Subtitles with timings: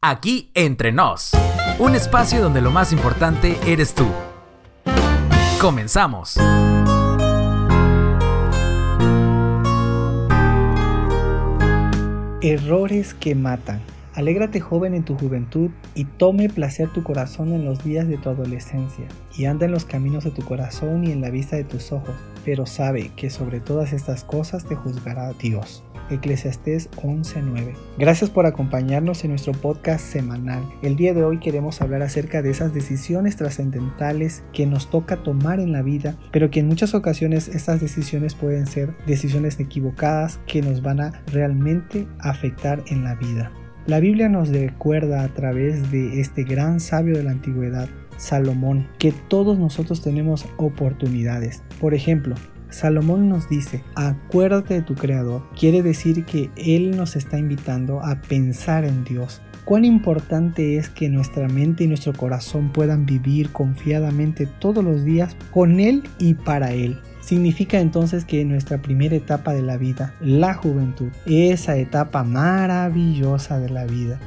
[0.00, 1.32] Aquí entre nos,
[1.80, 4.06] un espacio donde lo más importante eres tú.
[5.60, 6.36] Comenzamos.
[12.40, 13.80] Errores que matan.
[14.14, 18.28] Alégrate joven en tu juventud y tome placer tu corazón en los días de tu
[18.28, 21.90] adolescencia, y anda en los caminos de tu corazón y en la vista de tus
[21.90, 25.82] ojos, pero sabe que sobre todas estas cosas te juzgará Dios.
[26.10, 27.74] Eclesiastés 11:9.
[27.98, 30.62] Gracias por acompañarnos en nuestro podcast semanal.
[30.82, 35.60] El día de hoy queremos hablar acerca de esas decisiones trascendentales que nos toca tomar
[35.60, 40.62] en la vida, pero que en muchas ocasiones estas decisiones pueden ser decisiones equivocadas que
[40.62, 43.52] nos van a realmente afectar en la vida.
[43.86, 47.88] La Biblia nos recuerda a través de este gran sabio de la antigüedad,
[48.18, 51.62] Salomón, que todos nosotros tenemos oportunidades.
[51.80, 52.34] Por ejemplo,
[52.70, 55.42] Salomón nos dice, acuérdate de tu Creador.
[55.58, 59.40] Quiere decir que Él nos está invitando a pensar en Dios.
[59.64, 65.36] Cuán importante es que nuestra mente y nuestro corazón puedan vivir confiadamente todos los días
[65.50, 66.98] con Él y para Él.
[67.20, 73.68] Significa entonces que nuestra primera etapa de la vida, la juventud, esa etapa maravillosa de
[73.68, 74.18] la vida,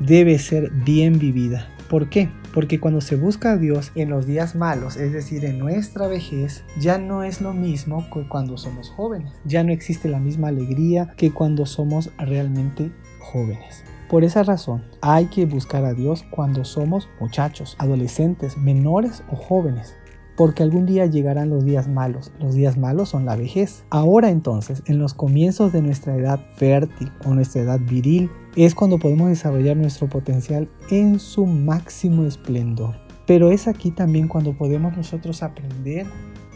[0.00, 1.68] debe ser bien vivida.
[1.88, 2.30] ¿Por qué?
[2.54, 6.64] Porque cuando se busca a Dios en los días malos, es decir, en nuestra vejez,
[6.78, 9.32] ya no es lo mismo que cuando somos jóvenes.
[9.44, 12.90] Ya no existe la misma alegría que cuando somos realmente
[13.20, 13.84] jóvenes.
[14.08, 19.94] Por esa razón, hay que buscar a Dios cuando somos muchachos, adolescentes, menores o jóvenes
[20.38, 22.30] porque algún día llegarán los días malos.
[22.38, 23.82] Los días malos son la vejez.
[23.90, 28.30] Ahora entonces, en los comienzos de nuestra edad fértil o nuestra edad viril,
[28.64, 32.96] es cuando podemos desarrollar nuestro potencial en su máximo esplendor.
[33.26, 36.06] Pero es aquí también cuando podemos nosotros aprender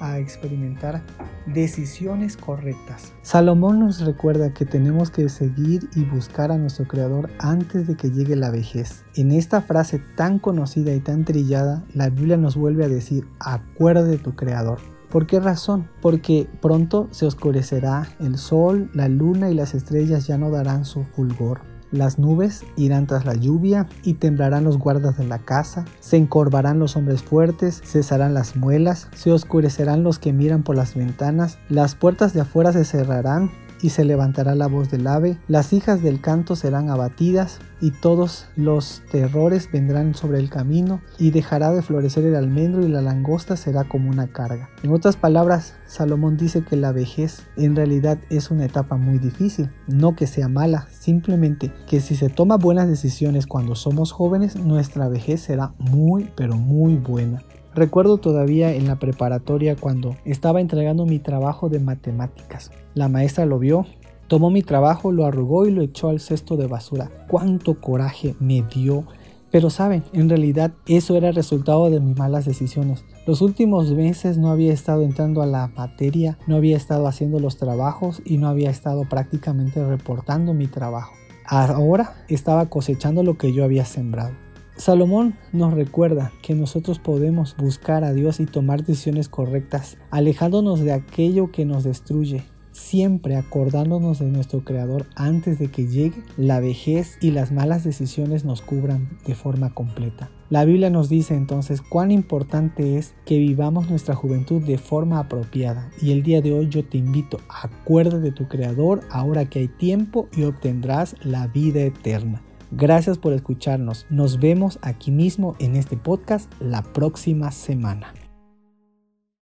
[0.00, 1.02] a experimentar
[1.46, 3.12] decisiones correctas.
[3.22, 8.10] Salomón nos recuerda que tenemos que seguir y buscar a nuestro Creador antes de que
[8.10, 9.04] llegue la vejez.
[9.14, 14.04] En esta frase tan conocida y tan trillada, la Biblia nos vuelve a decir, acuerda
[14.04, 14.78] de tu Creador.
[15.10, 15.88] ¿Por qué razón?
[16.00, 21.04] Porque pronto se oscurecerá el sol, la luna y las estrellas ya no darán su
[21.04, 21.60] fulgor.
[21.92, 26.78] Las nubes irán tras la lluvia y temblarán los guardas de la casa, se encorvarán
[26.78, 31.96] los hombres fuertes, cesarán las muelas, se oscurecerán los que miran por las ventanas, las
[31.96, 33.50] puertas de afuera se cerrarán
[33.82, 38.46] y se levantará la voz del ave, las hijas del canto serán abatidas, y todos
[38.56, 43.56] los terrores vendrán sobre el camino, y dejará de florecer el almendro y la langosta
[43.56, 44.68] será como una carga.
[44.82, 49.70] En otras palabras, Salomón dice que la vejez en realidad es una etapa muy difícil,
[49.86, 55.08] no que sea mala, simplemente que si se toma buenas decisiones cuando somos jóvenes, nuestra
[55.08, 57.42] vejez será muy pero muy buena.
[57.74, 62.72] Recuerdo todavía en la preparatoria cuando estaba entregando mi trabajo de matemáticas.
[62.94, 63.86] La maestra lo vio,
[64.26, 67.10] tomó mi trabajo, lo arrugó y lo echó al cesto de basura.
[67.28, 69.04] Cuánto coraje me dio.
[69.52, 73.04] Pero saben, en realidad eso era resultado de mis malas decisiones.
[73.26, 77.56] Los últimos meses no había estado entrando a la materia, no había estado haciendo los
[77.56, 81.12] trabajos y no había estado prácticamente reportando mi trabajo.
[81.46, 84.30] Ahora estaba cosechando lo que yo había sembrado.
[84.80, 90.94] Salomón nos recuerda que nosotros podemos buscar a Dios y tomar decisiones correctas, alejándonos de
[90.94, 97.18] aquello que nos destruye, siempre acordándonos de nuestro Creador antes de que llegue la vejez
[97.20, 100.30] y las malas decisiones nos cubran de forma completa.
[100.48, 105.90] La Biblia nos dice entonces cuán importante es que vivamos nuestra juventud de forma apropiada
[106.00, 109.68] y el día de hoy yo te invito, acuérdate de tu Creador ahora que hay
[109.68, 112.40] tiempo y obtendrás la vida eterna.
[112.70, 114.06] Gracias por escucharnos.
[114.10, 118.14] Nos vemos aquí mismo en este podcast la próxima semana.